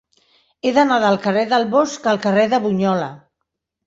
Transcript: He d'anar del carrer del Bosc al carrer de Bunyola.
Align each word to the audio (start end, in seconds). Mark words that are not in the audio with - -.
He 0.61 0.69
d'anar 0.77 0.95
del 1.03 1.19
carrer 1.25 1.43
del 1.51 1.65
Bosc 1.73 2.07
al 2.13 2.17
carrer 2.23 2.47
de 2.55 2.61
Bunyola. 2.65 3.11